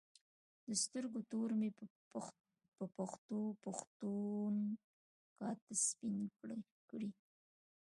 د 0.67 0.69
سترګو 0.83 1.19
تور 1.31 1.49
مې 1.59 1.69
په 2.77 2.81
پښتو 2.95 3.39
پښتون 3.63 4.55
کاته 5.37 5.73
سپین 5.87 6.17
کړي 6.89 7.09